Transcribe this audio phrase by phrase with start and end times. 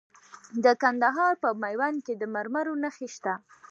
[0.63, 3.33] د کندهار په میوند کې د مرمرو نښې شته.